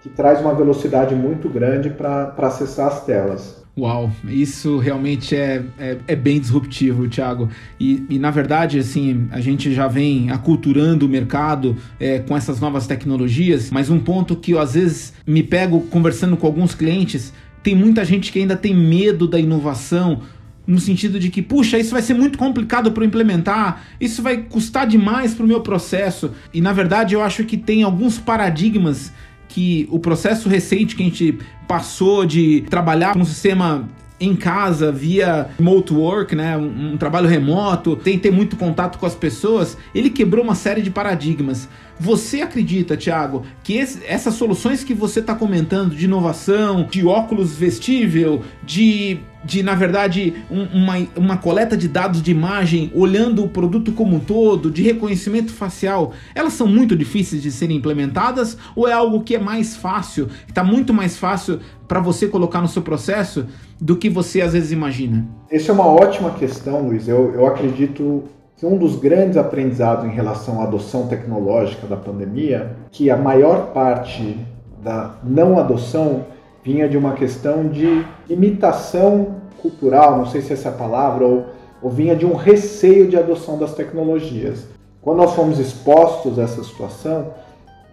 que 0.00 0.08
traz 0.08 0.40
uma 0.40 0.54
velocidade 0.54 1.14
muito 1.14 1.48
grande 1.48 1.90
para 1.90 2.32
acessar 2.38 2.88
as 2.88 3.04
telas. 3.04 3.61
Uau, 3.76 4.12
isso 4.28 4.76
realmente 4.76 5.34
é, 5.34 5.64
é, 5.78 5.96
é, 6.06 6.14
bem 6.14 6.38
disruptivo, 6.38 7.08
Thiago. 7.08 7.48
E, 7.80 8.04
e, 8.10 8.18
na 8.18 8.30
verdade, 8.30 8.78
assim, 8.78 9.26
a 9.30 9.40
gente 9.40 9.72
já 9.72 9.88
vem 9.88 10.30
aculturando 10.30 11.06
o 11.06 11.08
mercado 11.08 11.74
é, 11.98 12.18
com 12.18 12.36
essas 12.36 12.60
novas 12.60 12.86
tecnologias, 12.86 13.70
mas 13.70 13.88
um 13.88 13.98
ponto 13.98 14.36
que 14.36 14.50
eu 14.50 14.60
às 14.60 14.74
vezes 14.74 15.14
me 15.26 15.42
pego 15.42 15.80
conversando 15.82 16.36
com 16.36 16.46
alguns 16.46 16.74
clientes, 16.74 17.32
tem 17.62 17.74
muita 17.74 18.04
gente 18.04 18.30
que 18.30 18.40
ainda 18.40 18.56
tem 18.56 18.76
medo 18.76 19.26
da 19.26 19.38
inovação, 19.38 20.20
no 20.66 20.78
sentido 20.78 21.18
de 21.18 21.30
que, 21.30 21.40
puxa, 21.40 21.78
isso 21.78 21.92
vai 21.92 22.02
ser 22.02 22.14
muito 22.14 22.38
complicado 22.38 22.92
para 22.92 23.04
implementar, 23.04 23.84
isso 24.00 24.22
vai 24.22 24.36
custar 24.36 24.86
demais 24.86 25.34
para 25.34 25.44
o 25.44 25.48
meu 25.48 25.60
processo. 25.60 26.30
E 26.52 26.60
na 26.60 26.72
verdade, 26.72 27.14
eu 27.14 27.22
acho 27.22 27.44
que 27.44 27.56
tem 27.56 27.82
alguns 27.82 28.18
paradigmas 28.18 29.12
que 29.52 29.86
o 29.90 29.98
processo 29.98 30.48
recente 30.48 30.96
que 30.96 31.02
a 31.02 31.06
gente 31.06 31.38
passou 31.68 32.24
de 32.24 32.62
trabalhar 32.70 33.12
com 33.12 33.20
um 33.20 33.24
sistema 33.24 33.86
em 34.22 34.36
casa 34.36 34.92
via 34.92 35.48
remote 35.58 35.92
work, 35.92 36.36
né, 36.36 36.56
um, 36.56 36.92
um, 36.92 36.96
trabalho 36.96 37.28
remoto, 37.28 37.96
tem 37.96 38.18
ter 38.18 38.30
muito 38.30 38.56
contato 38.56 38.98
com 38.98 39.04
as 39.04 39.14
pessoas, 39.14 39.76
ele 39.92 40.08
quebrou 40.08 40.44
uma 40.44 40.54
série 40.54 40.80
de 40.80 40.90
paradigmas. 40.90 41.68
Você 41.98 42.40
acredita, 42.40 42.96
Thiago, 42.96 43.44
que 43.62 43.74
esse, 43.74 44.00
essas 44.06 44.34
soluções 44.34 44.84
que 44.84 44.94
você 44.94 45.20
está 45.20 45.34
comentando 45.34 45.94
de 45.94 46.04
inovação, 46.04 46.86
de 46.88 47.04
óculos 47.04 47.54
vestível, 47.56 48.42
de 48.64 49.20
de, 49.44 49.62
na 49.62 49.74
verdade, 49.74 50.34
um, 50.50 50.62
uma, 50.66 50.94
uma 51.16 51.36
coleta 51.36 51.76
de 51.76 51.88
dados 51.88 52.22
de 52.22 52.30
imagem, 52.30 52.90
olhando 52.94 53.44
o 53.44 53.48
produto 53.48 53.92
como 53.92 54.16
um 54.16 54.20
todo, 54.20 54.70
de 54.70 54.82
reconhecimento 54.82 55.52
facial, 55.52 56.12
elas 56.34 56.52
são 56.52 56.66
muito 56.66 56.96
difíceis 56.96 57.42
de 57.42 57.50
serem 57.50 57.76
implementadas 57.76 58.56
ou 58.76 58.86
é 58.86 58.92
algo 58.92 59.22
que 59.22 59.34
é 59.34 59.38
mais 59.38 59.76
fácil, 59.76 60.28
está 60.46 60.62
muito 60.62 60.94
mais 60.94 61.16
fácil 61.16 61.60
para 61.88 62.00
você 62.00 62.28
colocar 62.28 62.60
no 62.60 62.68
seu 62.68 62.82
processo 62.82 63.46
do 63.82 63.96
que 63.96 64.08
você 64.08 64.40
às 64.40 64.52
vezes 64.52 64.70
imagina? 64.70 65.26
Essa 65.50 65.72
é 65.72 65.74
uma 65.74 65.88
ótima 65.88 66.30
questão, 66.30 66.82
Luiz. 66.82 67.08
Eu, 67.08 67.34
eu 67.34 67.44
acredito 67.48 68.22
que 68.56 68.64
um 68.64 68.78
dos 68.78 68.94
grandes 68.94 69.36
aprendizados 69.36 70.04
em 70.04 70.10
relação 70.10 70.60
à 70.60 70.62
adoção 70.62 71.08
tecnológica 71.08 71.88
da 71.88 71.96
pandemia, 71.96 72.76
que 72.92 73.10
a 73.10 73.16
maior 73.16 73.72
parte 73.72 74.38
da 74.80 75.16
não 75.24 75.58
adoção 75.58 76.24
vinha 76.62 76.88
de 76.88 76.96
uma 76.96 77.14
questão 77.14 77.66
de 77.66 78.06
imitação 78.30 79.42
cultural, 79.60 80.16
não 80.16 80.26
sei 80.26 80.42
se 80.42 80.52
essa 80.52 80.68
é 80.68 80.72
a 80.72 80.76
palavra, 80.76 81.26
ou, 81.26 81.46
ou 81.82 81.90
vinha 81.90 82.14
de 82.14 82.24
um 82.24 82.36
receio 82.36 83.08
de 83.08 83.16
adoção 83.16 83.58
das 83.58 83.74
tecnologias. 83.74 84.64
Quando 85.00 85.16
nós 85.16 85.34
fomos 85.34 85.58
expostos 85.58 86.38
a 86.38 86.42
essa 86.42 86.62
situação, 86.62 87.34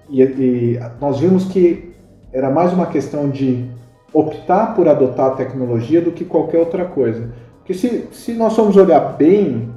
e, 0.07 0.21
e 0.21 0.79
nós 1.01 1.19
vimos 1.19 1.45
que 1.45 1.95
era 2.31 2.51
mais 2.51 2.71
uma 2.71 2.85
questão 2.85 3.27
de 3.27 3.78
optar 4.13 4.75
por 4.75 4.87
adotar 4.87 5.27
a 5.27 5.35
tecnologia 5.35 6.01
do 6.01 6.11
que 6.11 6.25
qualquer 6.25 6.59
outra 6.59 6.85
coisa. 6.85 7.29
Porque 7.59 7.73
se, 7.73 8.07
se 8.11 8.33
nós 8.33 8.55
formos 8.55 8.75
olhar 8.75 8.99
bem, 9.17 9.69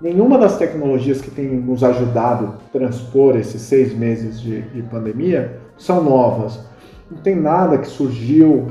nenhuma 0.00 0.38
das 0.38 0.56
tecnologias 0.56 1.20
que 1.20 1.30
tem 1.30 1.46
nos 1.46 1.82
ajudado 1.82 2.54
a 2.66 2.72
transpor 2.72 3.36
esses 3.36 3.62
seis 3.62 3.94
meses 3.94 4.40
de, 4.40 4.62
de 4.62 4.82
pandemia 4.82 5.58
são 5.76 6.02
novas 6.02 6.60
não 7.12 7.18
tem 7.22 7.36
nada 7.36 7.76
que 7.76 7.86
surgiu 7.86 8.66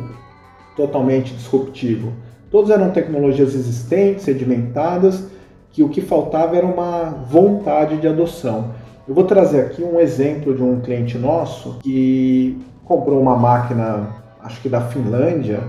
totalmente 0.76 1.34
disruptivo. 1.34 2.12
Todas 2.50 2.72
eram 2.72 2.90
tecnologias 2.90 3.54
existentes, 3.54 4.24
sedimentadas, 4.24 5.28
que 5.72 5.84
o 5.84 5.90
que 5.90 6.02
faltava 6.02 6.58
era 6.58 6.66
uma 6.66 7.04
vontade 7.30 7.98
de 7.98 8.08
adoção. 8.08 8.72
Eu 9.08 9.14
vou 9.14 9.24
trazer 9.24 9.62
aqui 9.62 9.84
um 9.84 10.00
exemplo 10.00 10.54
de 10.54 10.62
um 10.62 10.82
cliente 10.82 11.18
nosso 11.18 11.78
que 11.82 12.58
comprou 12.84 13.22
uma 13.22 13.38
máquina, 13.38 14.08
acho 14.44 14.62
que 14.62 14.70
da 14.70 14.82
Finlândia, 14.82 15.62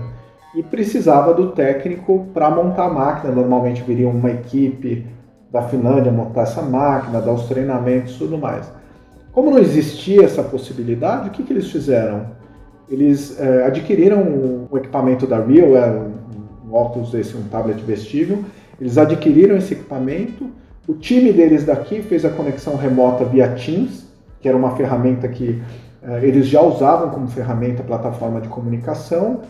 e 0.55 0.61
precisava 0.61 1.33
do 1.33 1.51
técnico 1.51 2.27
para 2.33 2.49
montar 2.49 2.85
a 2.85 2.93
máquina. 2.93 3.33
Normalmente 3.33 3.81
viria 3.81 4.07
uma 4.07 4.29
equipe 4.29 5.05
da 5.51 5.63
Finlândia 5.63 6.11
montar 6.11 6.43
essa 6.43 6.61
máquina, 6.61 7.21
dar 7.21 7.31
os 7.31 7.47
treinamentos 7.47 8.15
e 8.15 8.19
tudo 8.19 8.37
mais. 8.37 8.71
Como 9.31 9.49
não 9.49 9.57
existia 9.57 10.23
essa 10.23 10.43
possibilidade, 10.43 11.29
o 11.29 11.31
que, 11.31 11.43
que 11.43 11.53
eles 11.53 11.71
fizeram? 11.71 12.27
eles 12.89 13.39
é, 13.39 13.65
adquiriram 13.65 14.21
um, 14.21 14.77
equipamento 14.77 15.25
da 15.25 15.39
Real, 15.39 15.75
é 15.75 15.89
um, 15.89 16.11
um 16.69 16.73
óculos 16.73 17.11
desse, 17.11 17.35
um 17.35 17.43
tablet 17.43 17.81
vestível. 17.83 18.43
Eles 18.79 18.97
adquiriram 18.97 19.55
esse 19.57 19.73
equipamento. 19.73 20.49
O 20.87 20.93
time 20.93 21.31
deles 21.31 21.63
daqui 21.63 22.01
fez 22.01 22.25
a 22.25 22.29
conexão 22.29 22.75
remota 22.75 23.23
via 23.23 23.49
Teams, 23.49 24.05
que 24.41 24.47
era 24.47 24.57
uma 24.57 24.75
ferramenta 24.75 25.27
que 25.27 25.61
eles 26.21 26.47
já 26.47 26.61
usavam 26.61 27.09
como 27.09 27.27
ferramenta 27.27 27.83
plataforma 27.83 28.41
de 28.41 28.49
comunicação 28.49 29.41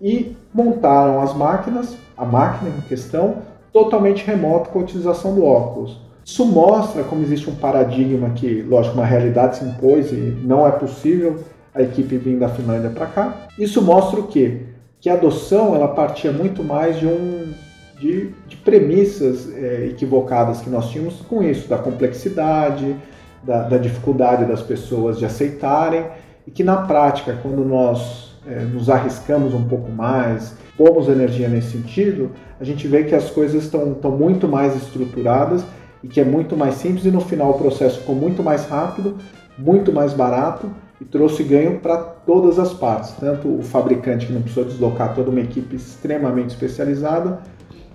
e 0.00 0.36
montaram 0.52 1.20
as 1.20 1.34
máquinas, 1.34 1.96
a 2.16 2.24
máquina 2.24 2.70
em 2.76 2.80
questão, 2.82 3.36
totalmente 3.72 4.24
remota 4.24 4.70
com 4.70 4.80
a 4.80 4.82
utilização 4.82 5.34
do 5.34 5.44
óculos. 5.44 6.00
Isso 6.24 6.44
mostra 6.46 7.04
como 7.04 7.22
existe 7.22 7.50
um 7.50 7.54
paradigma 7.54 8.30
que, 8.30 8.62
lógico, 8.62 8.96
uma 8.96 9.04
realidade 9.04 9.58
se 9.58 9.64
impôs 9.64 10.10
e 10.10 10.36
não 10.44 10.66
é 10.66 10.70
possível 10.70 11.38
a 11.74 11.82
equipe 11.82 12.16
vindo 12.16 12.40
da 12.40 12.48
Finlândia 12.48 12.90
para 12.90 13.06
cá. 13.06 13.46
Isso 13.58 13.82
mostra 13.82 14.20
o 14.20 14.26
quê? 14.26 14.62
Que 15.00 15.10
a 15.10 15.14
adoção 15.14 15.74
ela 15.74 15.88
partia 15.88 16.32
muito 16.32 16.64
mais 16.64 16.98
de 16.98 17.06
um 17.06 17.52
de, 17.98 18.30
de 18.48 18.56
premissas 18.56 19.52
é, 19.54 19.86
equivocadas 19.86 20.60
que 20.60 20.68
nós 20.68 20.90
tínhamos 20.90 21.20
com 21.22 21.42
isso, 21.42 21.68
da 21.68 21.78
complexidade, 21.78 22.96
da, 23.44 23.62
da, 23.62 23.78
dificuldade 23.78 24.44
das 24.44 24.62
pessoas 24.62 25.18
de 25.18 25.24
aceitarem, 25.24 26.06
e 26.46 26.50
que 26.50 26.62
na 26.62 26.78
prática, 26.78 27.38
quando 27.42 27.64
nós 27.64 28.36
é, 28.46 28.60
nos 28.60 28.90
arriscamos 28.90 29.54
um 29.54 29.64
pouco 29.64 29.90
mais, 29.90 30.54
pomos 30.76 31.08
energia 31.08 31.48
nesse 31.48 31.70
sentido, 31.70 32.30
a 32.60 32.64
gente 32.64 32.86
vê 32.86 33.04
que 33.04 33.14
as 33.14 33.30
coisas 33.30 33.64
estão 33.64 34.10
muito 34.10 34.46
mais 34.48 34.76
estruturadas 34.76 35.64
e 36.02 36.08
que 36.08 36.20
é 36.20 36.24
muito 36.24 36.56
mais 36.56 36.74
simples, 36.74 37.04
e 37.04 37.10
no 37.10 37.20
final 37.20 37.50
o 37.50 37.58
processo 37.58 38.00
ficou 38.00 38.14
muito 38.14 38.42
mais 38.42 38.66
rápido, 38.66 39.16
muito 39.56 39.92
mais 39.92 40.12
barato 40.12 40.70
e 41.00 41.04
trouxe 41.04 41.42
ganho 41.42 41.80
para 41.80 41.96
todas 41.96 42.58
as 42.58 42.72
partes, 42.72 43.12
tanto 43.18 43.48
o 43.48 43.62
fabricante 43.62 44.26
que 44.26 44.32
não 44.32 44.42
precisou 44.42 44.64
deslocar 44.64 45.14
toda 45.14 45.30
uma 45.30 45.40
equipe 45.40 45.76
extremamente 45.76 46.50
especializada, 46.50 47.40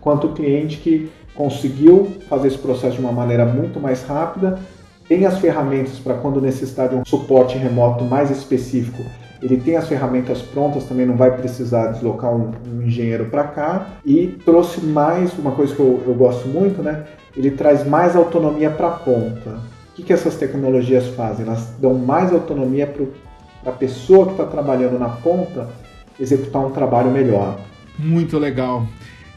quanto 0.01 0.27
o 0.27 0.33
cliente 0.33 0.77
que 0.77 1.11
conseguiu 1.35 2.07
fazer 2.27 2.49
esse 2.49 2.57
processo 2.57 2.95
de 2.95 3.01
uma 3.01 3.11
maneira 3.11 3.45
muito 3.45 3.79
mais 3.79 4.03
rápida, 4.03 4.59
tem 5.09 5.25
as 5.25 5.39
ferramentas 5.39 5.97
para 5.97 6.13
quando 6.13 6.39
necessitar 6.39 6.87
de 6.87 6.95
um 6.95 7.03
suporte 7.03 7.57
remoto 7.57 8.05
mais 8.05 8.29
específico, 8.29 9.03
ele 9.41 9.57
tem 9.57 9.75
as 9.75 9.87
ferramentas 9.87 10.39
prontas, 10.41 10.83
também 10.83 11.05
não 11.05 11.17
vai 11.17 11.35
precisar 11.35 11.87
deslocar 11.87 12.31
um, 12.31 12.51
um 12.67 12.83
engenheiro 12.83 13.25
para 13.25 13.45
cá 13.45 13.87
e 14.05 14.27
trouxe 14.45 14.85
mais 14.85 15.33
uma 15.39 15.51
coisa 15.51 15.73
que 15.73 15.79
eu, 15.79 16.03
eu 16.05 16.13
gosto 16.13 16.47
muito, 16.47 16.83
né? 16.83 17.05
Ele 17.35 17.49
traz 17.49 17.87
mais 17.87 18.15
autonomia 18.15 18.69
para 18.69 18.87
a 18.87 18.91
ponta. 18.91 19.49
O 19.91 19.95
que, 19.95 20.03
que 20.03 20.13
essas 20.13 20.35
tecnologias 20.35 21.07
fazem? 21.07 21.45
Elas 21.45 21.73
dão 21.79 21.95
mais 21.95 22.31
autonomia 22.31 22.85
para 23.63 23.71
a 23.71 23.75
pessoa 23.75 24.27
que 24.27 24.31
está 24.33 24.45
trabalhando 24.45 24.99
na 24.99 25.09
ponta 25.09 25.69
executar 26.19 26.63
um 26.63 26.71
trabalho 26.71 27.09
melhor. 27.09 27.57
Muito 27.97 28.37
legal. 28.37 28.85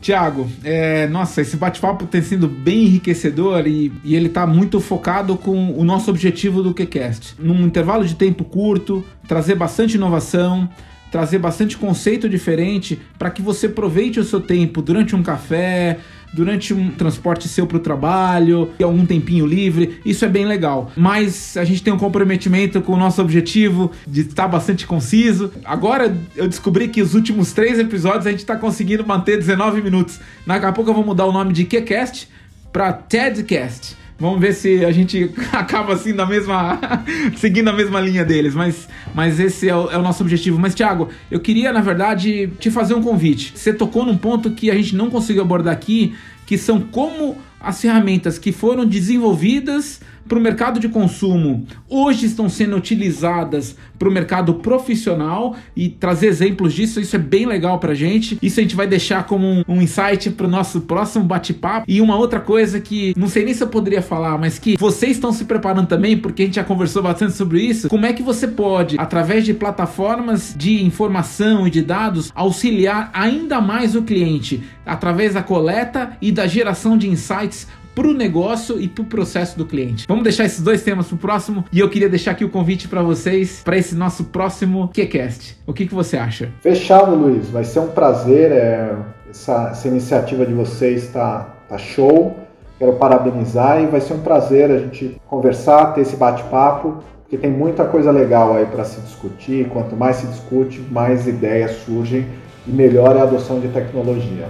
Tiago, 0.03 0.51
é, 0.65 1.07
nossa, 1.07 1.41
esse 1.41 1.57
bate-papo 1.57 2.07
tem 2.07 2.21
sido 2.21 2.49
bem 2.49 2.87
enriquecedor 2.87 3.69
e, 3.69 3.93
e 4.03 4.17
ele 4.17 4.27
está 4.27 4.45
muito 4.45 4.81
focado 4.81 5.37
com 5.37 5.79
o 5.79 5.85
nosso 5.85 6.11
objetivo 6.11 6.61
do 6.61 6.75
QCast. 6.75 7.37
Num 7.39 7.65
intervalo 7.65 8.05
de 8.05 8.17
tempo 8.17 8.43
curto, 8.43 9.05
trazer 9.29 9.55
bastante 9.55 9.95
inovação, 9.95 10.69
trazer 11.13 11.39
bastante 11.39 11.79
conceito 11.79 12.29
diferente 12.29 13.01
para 13.17 13.31
que 13.31 13.41
você 13.41 13.67
aproveite 13.67 14.19
o 14.19 14.25
seu 14.25 14.41
tempo 14.41 14.83
durante 14.83 15.15
um 15.15 15.23
café, 15.23 16.01
durante 16.33 16.73
um 16.73 16.91
transporte 16.91 17.49
seu 17.49 17.67
para 17.67 17.77
o 17.77 17.81
trabalho, 17.81 18.71
algum 18.83 19.05
tempinho 19.05 19.47
livre, 19.47 20.01
isso 20.05 20.25
é 20.25 20.29
bem 20.29 20.47
legal. 20.47 20.91
Mas 20.97 21.57
a 21.57 21.65
gente 21.65 21.83
tem 21.83 21.93
um 21.93 21.99
comprometimento 21.99 22.81
com 22.81 22.93
o 22.93 22.97
nosso 22.97 23.21
objetivo 23.21 23.93
de 24.07 24.23
estar 24.23 24.49
bastante 24.49 24.87
conciso. 24.87 25.53
Agora 25.65 26.17
eu 26.37 26.49
descobri 26.49 26.89
que 26.89 27.03
os 27.03 27.15
últimos 27.15 27.53
três 27.53 27.79
episódios 27.79 28.27
a 28.27 28.31
gente 28.31 28.41
está 28.41 28.57
conseguindo 28.57 29.07
manter 29.07 29.37
19 29.37 29.83
minutos. 29.83 30.21
Daqui 30.47 30.67
a 30.67 30.73
pouco 30.73 30.91
eu 30.91 30.95
vou 30.95 31.05
mudar 31.05 31.27
o 31.27 31.33
nome 31.33 31.53
de 31.53 31.65
QCast 31.65 32.29
para 32.73 32.93
TEDcast. 32.93 34.02
Vamos 34.23 34.41
ver 34.41 34.55
se 34.55 34.85
a 34.85 34.93
gente 34.93 35.33
acaba 35.51 35.95
assim 35.95 36.13
na 36.13 36.25
mesma. 36.25 36.79
seguindo 37.35 37.67
a 37.67 37.73
mesma 37.73 38.01
linha 38.01 38.25
deles. 38.25 38.55
Mas, 38.55 38.89
mas 39.13 39.41
esse 39.41 39.69
é 39.69 39.75
o, 39.75 39.91
é 39.91 39.99
o, 39.99 40.03
nosso 40.03 40.23
objetivo. 40.23 40.61
Mas, 40.61 40.77
Thiago, 40.77 41.09
eu 41.29 41.41
queria, 41.41 41.73
na 41.73 41.81
verdade, 41.81 42.47
te 42.61 42.71
fazer 42.71 42.95
um 42.95 43.03
convite. 43.03 43.53
Você 43.53 43.73
tocou 43.73 44.07
num 44.07 44.17
ponto 44.17 44.53
que 44.53 44.71
a 44.71 44.77
gente 44.77 44.95
não 44.95 45.11
conseguiu 45.11 45.43
abordar 45.43 45.75
aqui, 45.75 46.15
que 46.53 46.59
são 46.59 46.83
como 46.83 47.39
as 47.59 47.81
ferramentas 47.81 48.39
que 48.39 48.53
foram 48.53 48.85
desenvolvidas 48.85 50.03
para 50.29 50.39
o 50.39 50.41
mercado 50.41 50.79
de 50.79 50.87
consumo 50.87 51.67
hoje 51.93 52.27
estão 52.27 52.49
sendo 52.49 52.77
utilizadas 52.77 53.77
para 53.99 54.09
o 54.09 54.13
mercado 54.13 54.55
profissional 54.55 55.55
e 55.77 55.89
trazer 55.89 56.27
exemplos 56.27 56.73
disso, 56.73 57.01
isso 57.01 57.15
é 57.15 57.19
bem 57.19 57.47
legal 57.47 57.79
para 57.79 57.95
gente. 57.95 58.39
Isso 58.43 58.59
a 58.59 58.63
gente 58.63 58.75
vai 58.75 58.87
deixar 58.87 59.27
como 59.27 59.47
um, 59.47 59.63
um 59.69 59.83
insight 59.83 60.31
para 60.31 60.47
o 60.47 60.51
nosso 60.51 60.81
próximo 60.81 61.25
bate-papo. 61.25 61.85
E 61.87 62.01
uma 62.01 62.17
outra 62.17 62.41
coisa 62.41 62.81
que 62.81 63.13
não 63.17 63.29
sei 63.29 63.45
nem 63.45 63.55
se 63.55 63.63
eu 63.63 63.69
poderia 63.69 64.03
falar, 64.03 64.39
mas 64.39 64.59
que 64.59 64.77
vocês 64.77 65.13
estão 65.13 65.33
se 65.33 65.45
preparando 65.45 65.87
também, 65.87 66.17
porque 66.17 66.43
a 66.43 66.47
gente 66.47 66.57
já 66.57 66.65
conversou 66.65 67.03
bastante 67.03 67.35
sobre 67.35 67.61
isso. 67.61 67.89
Como 67.89 68.07
é 68.07 68.13
que 68.13 68.23
você 68.23 68.49
pode, 68.49 68.97
através 68.99 69.45
de 69.45 69.55
plataformas 69.55 70.55
de 70.57 70.83
informação 70.83 71.67
e 71.67 71.71
de 71.71 71.83
dados, 71.83 72.33
auxiliar 72.35 73.11
ainda 73.13 73.61
mais 73.61 73.95
o 73.95 74.03
cliente 74.03 74.63
através 74.85 75.35
da 75.35 75.43
coleta 75.43 76.17
e 76.21 76.33
da 76.33 76.42
geração 76.47 76.97
de 76.97 77.09
insights 77.09 77.67
para 77.95 78.07
o 78.07 78.13
negócio 78.13 78.81
e 78.81 78.89
para 78.89 79.03
o 79.03 79.07
processo 79.07 79.57
do 79.57 79.67
cliente. 79.67 80.07
Vamos 80.09 80.25
deixar 80.25 80.45
esses 80.45 80.61
dois 80.61 80.83
temas 80.83 81.07
para 81.07 81.15
o 81.15 81.19
próximo 81.19 81.65
e 81.71 81.79
eu 81.79 81.89
queria 81.89 82.09
deixar 82.09 82.33
aqui 82.33 82.45
o 82.45 82.49
convite 82.49 82.89
para 82.89 83.03
vocês 83.03 83.63
para 83.65 83.77
esse 83.77 83.95
nosso 83.95 84.25
próximo 84.25 84.89
QCast. 84.89 85.59
O 85.67 85.73
que, 85.73 85.87
que 85.87 85.95
você 85.95 86.17
acha? 86.17 86.51
Fechado, 86.61 87.15
Luiz. 87.15 87.49
Vai 87.51 87.65
ser 87.65 87.81
um 87.81 87.89
prazer. 87.89 88.53
É, 88.53 88.97
essa, 89.29 89.71
essa, 89.71 89.89
iniciativa 89.89 90.45
de 90.45 90.53
vocês 90.53 91.05
está 91.05 91.55
tá 91.69 91.79
show. 91.79 92.37
Quero 92.79 92.95
parabenizar 92.95 93.83
e 93.83 93.87
vai 93.87 94.01
ser 94.01 94.15
um 94.15 94.21
prazer 94.21 94.71
a 94.71 94.79
gente 94.79 95.17
conversar, 95.27 95.95
ter 95.95 96.01
esse 96.01 96.17
bate-papo, 96.17 97.03
porque 97.23 97.39
tem 97.39 97.51
muita 97.51 97.85
coisa 97.85 98.11
legal 98.11 98.57
aí 98.57 98.67
para 98.67 98.85
se 98.85 99.01
discutir. 99.01 99.69
Quanto 99.69 99.97
mais 99.97 100.17
se 100.17 100.27
discute, 100.27 100.81
mais 100.91 101.29
ideias 101.29 101.77
surgem 101.85 102.27
e 102.67 102.71
melhor 102.71 103.17
é 103.17 103.21
a 103.21 103.23
adoção 103.23 103.61
de 103.61 103.69
tecnologia. 103.69 104.49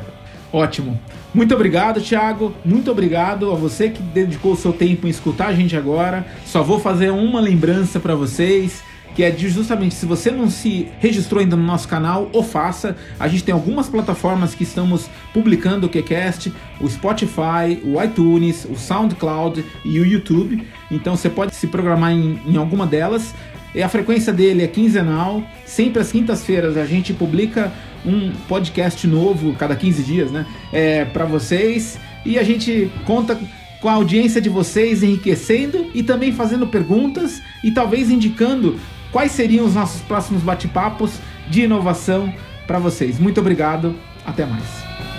Ótimo. 0.52 1.00
Muito 1.32 1.54
obrigado, 1.54 2.00
Thiago. 2.00 2.54
Muito 2.64 2.90
obrigado 2.90 3.50
a 3.50 3.54
você 3.54 3.88
que 3.88 4.02
dedicou 4.02 4.52
o 4.52 4.56
seu 4.56 4.72
tempo 4.72 5.06
em 5.06 5.10
escutar 5.10 5.46
a 5.46 5.54
gente 5.54 5.74
agora. 5.74 6.26
Só 6.44 6.62
vou 6.62 6.78
fazer 6.78 7.10
uma 7.10 7.40
lembrança 7.40 7.98
para 7.98 8.14
vocês 8.14 8.82
que 9.14 9.22
é 9.22 9.30
justamente 9.36 9.94
se 9.94 10.06
você 10.06 10.30
não 10.30 10.48
se 10.48 10.88
registrou 10.98 11.40
ainda 11.40 11.56
no 11.56 11.62
nosso 11.62 11.86
canal, 11.86 12.30
o 12.32 12.42
faça. 12.42 12.96
A 13.20 13.28
gente 13.28 13.44
tem 13.44 13.52
algumas 13.52 13.88
plataformas 13.88 14.54
que 14.54 14.62
estamos 14.62 15.08
publicando 15.34 15.86
o 15.86 15.90
QCast, 15.90 16.52
o 16.80 16.88
Spotify, 16.88 17.80
o 17.84 18.02
iTunes, 18.02 18.64
o 18.64 18.74
SoundCloud 18.74 19.64
e 19.84 20.00
o 20.00 20.06
YouTube. 20.06 20.66
Então 20.90 21.16
você 21.16 21.28
pode 21.28 21.54
se 21.54 21.66
programar 21.66 22.12
em, 22.12 22.40
em 22.46 22.56
alguma 22.56 22.86
delas. 22.86 23.34
E 23.74 23.82
a 23.82 23.88
frequência 23.88 24.32
dele 24.32 24.62
é 24.62 24.66
quinzenal. 24.66 25.42
Sempre 25.64 26.00
às 26.00 26.10
quintas-feiras 26.10 26.76
a 26.76 26.86
gente 26.86 27.12
publica 27.12 27.72
um 28.04 28.32
podcast 28.48 29.06
novo 29.06 29.54
cada 29.54 29.76
15 29.76 30.02
dias, 30.02 30.30
né? 30.30 30.46
É, 30.72 31.04
para 31.04 31.24
vocês. 31.24 31.98
E 32.24 32.38
a 32.38 32.42
gente 32.42 32.90
conta 33.04 33.38
com 33.80 33.88
a 33.88 33.94
audiência 33.94 34.40
de 34.40 34.48
vocês 34.48 35.02
enriquecendo 35.02 35.90
e 35.92 36.02
também 36.02 36.32
fazendo 36.32 36.66
perguntas 36.66 37.42
e 37.64 37.70
talvez 37.70 38.10
indicando 38.10 38.78
quais 39.10 39.32
seriam 39.32 39.66
os 39.66 39.74
nossos 39.74 40.00
próximos 40.02 40.42
bate-papos 40.42 41.18
de 41.48 41.62
inovação 41.62 42.32
para 42.66 42.78
vocês. 42.78 43.18
Muito 43.18 43.40
obrigado, 43.40 43.94
até 44.24 44.46
mais. 44.46 45.11